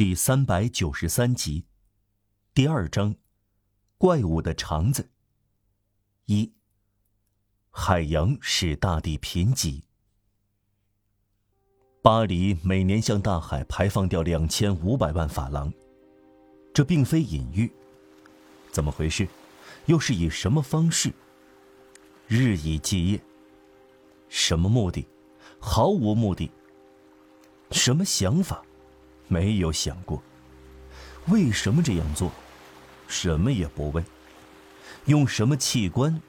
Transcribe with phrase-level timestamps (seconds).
[0.00, 1.66] 第三百九十三集，
[2.54, 3.14] 第二章，
[3.98, 5.10] 怪物的肠子。
[6.24, 6.50] 一，
[7.68, 9.82] 海洋使大地贫瘠。
[12.00, 15.70] 巴黎每年向大海排放掉两千五百万法郎，
[16.72, 17.70] 这并非隐喻。
[18.72, 19.28] 怎么回事？
[19.84, 21.12] 又是以什么方式？
[22.26, 23.20] 日以继夜。
[24.30, 25.06] 什么目的？
[25.58, 26.50] 毫无目的。
[27.72, 28.64] 什么想法？
[29.30, 30.20] 没有想过。
[31.28, 32.32] 为什么这样做？
[33.06, 34.04] 什么也不问。
[35.04, 36.20] 用什么器官？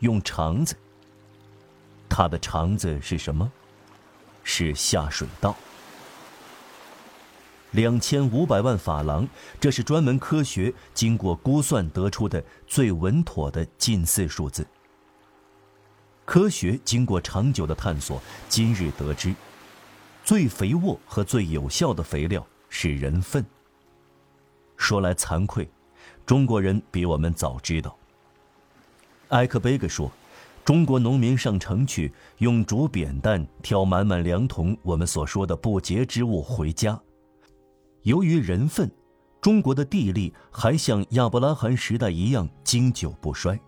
[0.00, 0.76] 用肠子。
[2.08, 3.50] 他的肠子是什么？
[4.44, 5.56] 是下水道。
[7.70, 9.26] 两千五百万法郎，
[9.58, 14.66] 这是专门科学经过估算得出的最稳妥的近似数字。
[16.26, 19.34] 科学经过长久的探索，今日得知，
[20.32, 23.44] 最肥沃和最有效的肥料是人粪。
[24.78, 25.68] 说来惭愧，
[26.24, 27.94] 中国人比我们早知道。
[29.28, 30.10] 埃克贝格说。
[30.64, 36.98] 中国农民上城去，用竹扁担挑满满两桶我们所说的不洁之物回家。
[38.04, 38.90] 由于人粪，
[39.38, 43.60] 中国的地力还像亚伯拉罕时代一样经久不衰。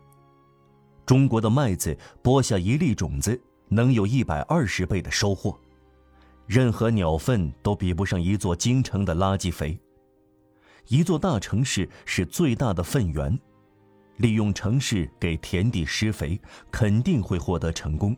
[1.04, 5.58] 中国的麦子播下一粒种子，能有一百二十倍的收获。
[6.46, 9.78] 任何鸟粪都比不上一座京城的垃圾肥。
[10.88, 13.38] 一座大城市是最大的粪源。
[14.18, 18.16] 利用城市给田地施肥，肯定会获得成功。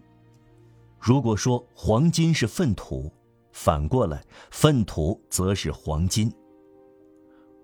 [0.98, 3.10] 如果说黄金是粪土，
[3.52, 6.30] 反过来，粪土则是黄金。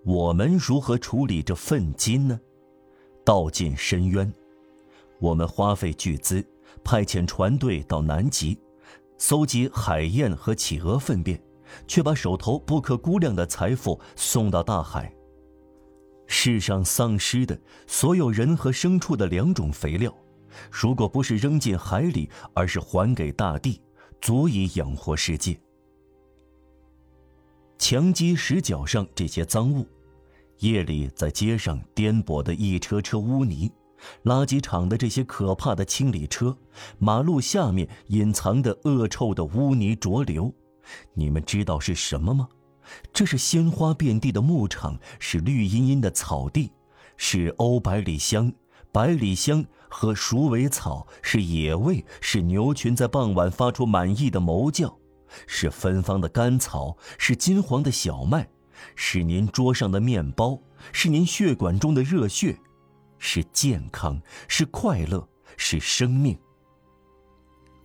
[0.03, 2.39] 我们如何处理这粪金呢？
[3.23, 4.33] 倒进深渊。
[5.19, 6.43] 我们花费巨资，
[6.83, 8.57] 派遣船队到南极，
[9.17, 11.41] 搜集海燕和企鹅粪便，
[11.87, 15.13] 却把手头不可估量的财富送到大海。
[16.27, 20.13] 世上丧失的所有人和牲畜的两种肥料，
[20.71, 23.81] 如果不是扔进海里，而是还给大地，
[24.21, 25.59] 足以养活世界。
[27.77, 29.85] 墙基石角上这些脏物，
[30.59, 33.69] 夜里在街上颠簸的一车车污泥，
[34.23, 36.57] 垃圾场的这些可怕的清理车，
[36.97, 40.53] 马路下面隐藏的恶臭的污泥浊流，
[41.13, 42.47] 你们知道是什么吗？
[43.13, 46.71] 这是鲜花遍地的牧场，是绿茵茵的草地，
[47.15, 48.51] 是欧百里香、
[48.91, 54.97] 百里香和鼠尾草，是野味，是牛群在傍晚发出满意的哞叫，
[55.47, 58.49] 是芬芳的甘草，是金黄的小麦，
[58.95, 60.59] 是您桌上的面包，
[60.91, 62.59] 是您血管中的热血，
[63.25, 65.25] 是健康，是快乐，
[65.55, 66.37] 是生命。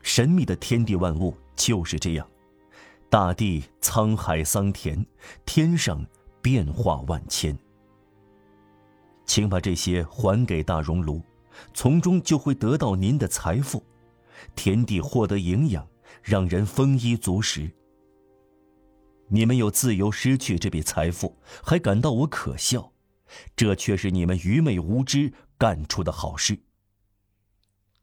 [0.03, 2.29] 神秘的天地万物就是这样。
[3.09, 5.07] 大地沧海桑田，
[5.47, 6.05] 天上
[6.43, 7.57] 变化万千。
[9.27, 11.23] 请把这些还给大熔炉，
[11.73, 13.81] 从中就会得到您的财富。
[14.57, 15.87] 田地获得营养，
[16.21, 17.71] 让人丰衣足食。
[19.29, 22.93] 你们有自由失去这笔财富，还感到我可笑，
[23.57, 26.61] 这却是你们愚昧无知干出的好事。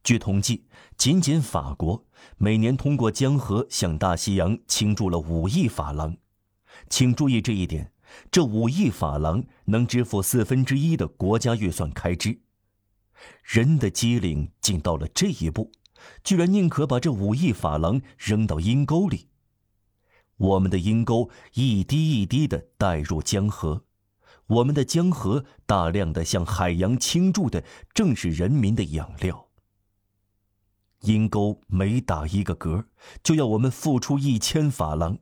[0.04, 2.06] 据统计，仅仅法国
[2.38, 6.18] 每年通过江河向大西洋倾注了五亿法郎。
[6.90, 7.92] 请注意这一点：
[8.30, 12.42] 这五亿法郎能支付四分之一的国家预算开支。
[13.42, 15.72] 人的机灵竟到了这一步，
[16.24, 19.30] 居然宁可把这五亿法郎扔到阴沟里。
[20.38, 23.85] 我们的阴沟一滴一滴地带入江河，
[24.48, 27.64] 我们的江河大量的向海洋倾注的
[27.94, 29.50] 正是人民的养料。
[31.02, 32.86] 阴沟每打一个格，
[33.24, 35.20] 就要我们付出一千法郎，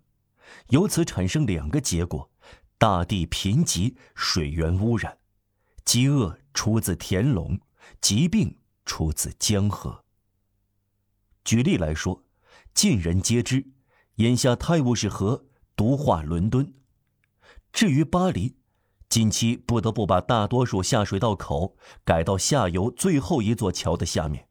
[0.70, 2.32] 由此产生两个结果：
[2.78, 5.18] 大地贫瘠，水源污染，
[5.84, 7.60] 饥饿出自田垄，
[8.00, 10.04] 疾病出自江河。
[11.44, 12.24] 举例来说，
[12.74, 13.72] 尽人皆知，
[14.16, 15.46] 眼下泰晤士河
[15.76, 16.74] 毒化伦敦。
[17.74, 18.56] 至于巴黎，
[19.14, 24.48] 近期不得不把大多数下水道口改到下游最后一座桥的下面。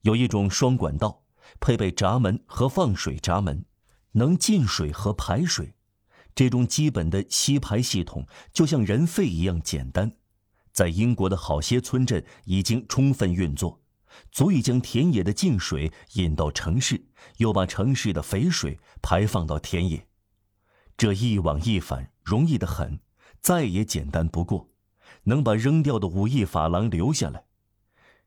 [0.00, 1.24] 有一种双管道，
[1.60, 3.66] 配备闸门和放水闸门，
[4.12, 5.74] 能进水和排水。
[6.34, 10.16] 这种基本的吸排系统就像人肺一样简单，
[10.72, 13.82] 在英国的好些村镇已经充分运作，
[14.32, 20.08] 足以将田野的净水引到城市，又把城市的肥水排放到田野。
[20.96, 23.00] 这一往一返，容易得很，
[23.44, 24.68] 再也简单不过，
[25.22, 27.44] 能把扔掉的五亿法郎留下来。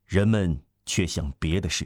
[0.06, 0.64] 人们。
[0.90, 1.86] 却想别的事。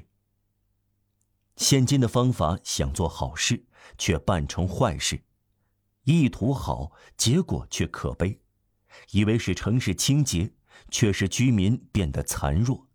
[1.55, 3.65] 现今的方法想做好事，
[3.97, 5.23] 却办成坏事。
[6.03, 8.39] 意图好，结果却可悲。
[9.09, 10.53] 以为是城市清洁，
[10.91, 12.85] 却使居民变得残弱。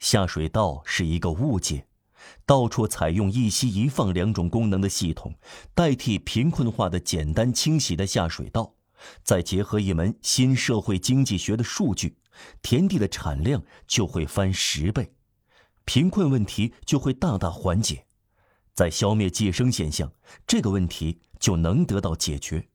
[0.00, 1.86] 下水道是一个误解，
[2.44, 5.38] 到处采用一吸一放两种功能的系统，
[5.76, 8.74] 代替贫困化的简单清洗的下水道，
[9.22, 12.16] 再结合一门新社会经济学的数据，
[12.62, 15.12] 田地的产量就会翻十倍，
[15.84, 18.06] 贫困问题就会大大缓解。
[18.74, 20.12] 在消灭计生现象，
[20.46, 22.68] 这个问题就能得到解决。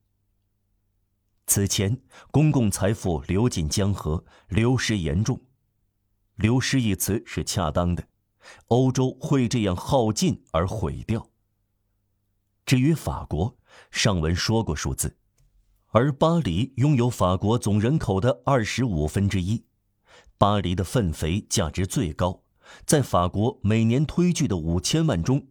[1.45, 1.99] 此前，
[2.31, 5.41] 公共财富流进江河，流失严重。
[6.35, 8.07] 流失一词是恰当的，
[8.67, 11.29] 欧洲会这样耗尽而毁掉。
[12.65, 13.57] 至于法国，
[13.91, 15.17] 上文说过数字，
[15.91, 19.65] 而巴黎拥有法国总人口的二十五分之一，
[20.37, 22.43] 巴黎的粪肥价值最高，
[22.85, 25.43] 在法国每年推举的五千万中。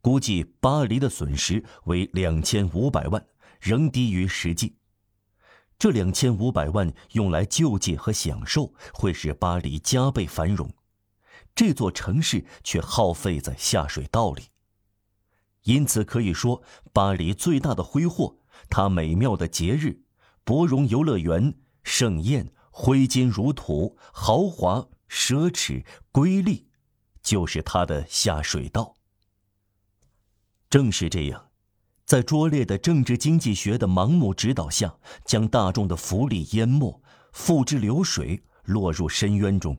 [0.00, 3.26] 估计巴黎的损失为两千五百万，
[3.60, 4.76] 仍低于实际。
[5.76, 10.72] 这两千五百万用来救济和享受，会使巴黎加倍繁荣。
[11.56, 14.44] 这座城市却耗费在下水道里。
[15.64, 16.62] 因此可以说，
[16.92, 18.36] 巴黎最大的挥霍，
[18.68, 20.02] 它美妙的节日、
[20.44, 26.68] 博荣游乐园、盛宴、挥金如土、豪华、奢侈、瑰丽，
[27.22, 28.94] 就是它的下水道。
[30.70, 31.50] 正是这样，
[32.06, 39.76] 在拙劣的政治经济学的盲目指导下，将大众的福利淹没，付之流水，落入深渊中。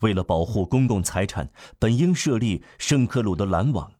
[0.00, 1.50] 为了保护公共财产，
[1.80, 3.92] 本应设立圣克鲁的拦网。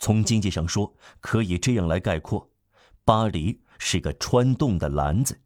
[0.00, 2.47] 从经济上说，可以这样来概括：
[3.08, 5.40] 巴黎是个穿洞的篮子。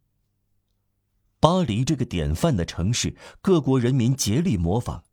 [1.39, 5.05] 巴黎这个典范的城市，各国人民竭力模仿。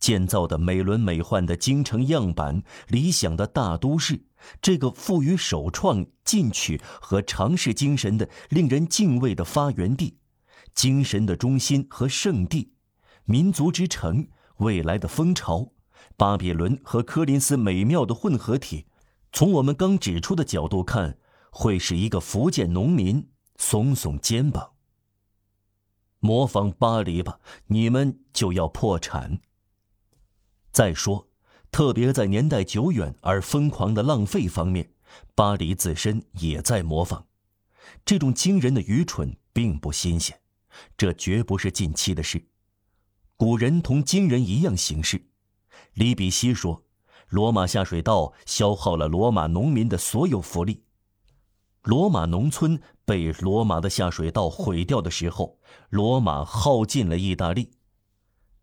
[0.00, 4.24] 建造的美轮美奂的京城样板，理想的大都市，
[4.62, 10.16] 这个富于首创、进取和尝试精神的令人敬畏的发源地，
[10.72, 12.72] 精神的中心和圣地，
[13.26, 14.28] 民族之城，
[14.60, 15.72] 未来的风潮，
[16.16, 18.86] 巴比伦和柯林斯美妙的混合体，
[19.30, 21.18] 从我们刚指出的角度看，
[21.50, 24.72] 会使一个福建农民耸耸肩膀。
[26.20, 29.40] 模仿巴黎吧，你们就要破产。
[30.72, 31.28] 再说，
[31.70, 34.90] 特别在年代久远而疯狂的浪费方面，
[35.34, 37.26] 巴黎自身也在模仿。
[38.04, 40.40] 这种惊人的愚蠢并不新鲜，
[40.96, 42.48] 这绝不是近期的事。
[43.36, 45.30] 古人同今人一样行事。
[45.94, 46.84] 李比希说
[47.30, 50.82] ：“罗马下水道消耗了罗马农民的所有福利。
[51.82, 55.58] 罗马农村被罗马的下水道毁掉的时候，
[55.90, 57.70] 罗马耗尽了意大利。”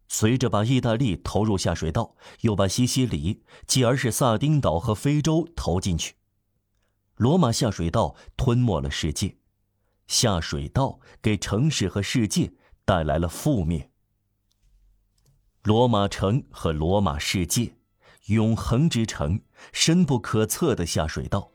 [0.07, 6.15] 随着把意大利投入下水道，又把西西里，继而是萨丁岛和非洲投进去。
[7.15, 9.37] 罗马下水道吞没了世界，
[10.05, 12.53] 下水道给城市和世界
[12.85, 13.89] 带来了覆灭。
[15.63, 17.75] 罗马城和罗马世界，
[18.27, 19.41] 永恒之城，
[19.73, 21.51] 深不可测的下水道，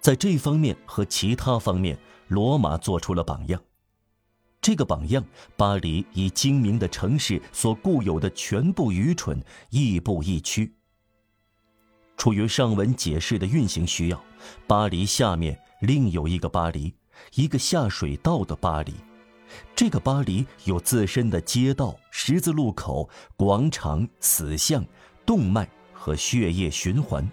[0.00, 1.98] 在这方面和其他方面，
[2.28, 3.62] 罗马做出了榜样。
[4.62, 5.24] 这个榜样，
[5.56, 10.74] 巴黎以精明的城市所固有的全部愚蠢亦步亦趋。
[12.16, 14.22] 出于上文解释的运行需要，
[14.66, 16.94] 巴黎下面另有一个巴黎，
[17.34, 18.94] 一个下水道的巴黎。
[19.74, 24.84] 这个巴黎有自身的街道、十字路口、广场、死巷、
[25.24, 27.26] 动脉和血液循环，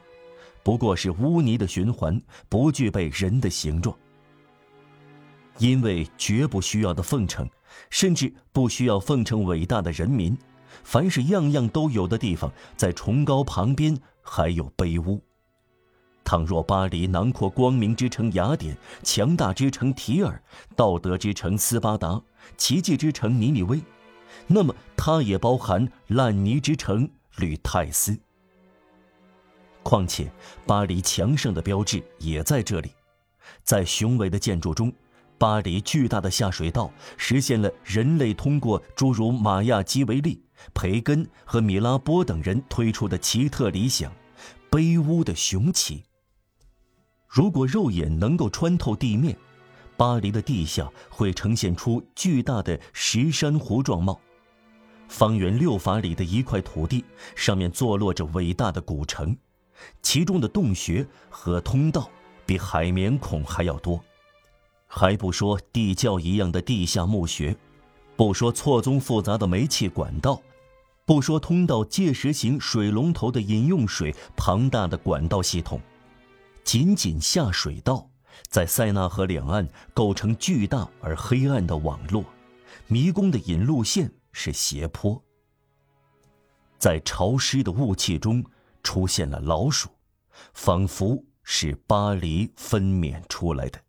[0.68, 3.98] 不过是污泥的循环，不具备人的形状。
[5.60, 7.50] 因为绝不需要的奉承，
[7.90, 10.38] 甚至不需要奉承伟大的人民，
[10.84, 15.24] 凡是样样都有的地方，在崇高旁边还有卑污。
[16.26, 20.44] 倘若巴黎囊括光明之城雅典、强大之城提尔、
[20.76, 22.22] 道德之城斯巴达、
[22.58, 23.82] 奇迹之城尼尼微，
[24.48, 28.20] 那么它也包含烂泥之城吕泰斯。
[29.88, 30.30] 况且，
[30.66, 32.92] 巴黎强盛的标志也在这里，
[33.64, 34.92] 在雄伟的建筑中。
[35.38, 44.12] 巴黎巨大的下水道实现了人类通过诸如马亚基维利、培根和米拉波等人推出的奇特理想——
[44.70, 46.04] 卑污的雄奇。
[47.26, 49.38] 如果肉眼能够穿透地面，
[49.96, 54.20] 巴黎的地下会呈现出巨大的石珊瑚状貌。
[55.08, 57.06] 方圆六法里的一块土地
[57.38, 59.34] 上面坐落着伟大的古城，
[60.02, 62.10] 其中的洞穴和通道
[62.46, 64.04] 比海绵孔还要多。
[64.88, 67.56] 还不说地窖一样的地下墓穴
[68.16, 70.42] 不说错综复杂的煤气管道
[71.06, 75.80] 不说通道届时型水龙头的饮用水庞大的管道系统
[76.64, 78.10] 仅仅下水道
[78.50, 82.24] 在塞纳河两岸构成巨大而黑暗的网络
[82.88, 85.22] 迷宫的引路线是斜坡。
[86.78, 88.44] 在潮湿的雾气中
[88.84, 89.90] 出现了老鼠
[90.54, 93.87] 仿佛是巴黎分娩出来的。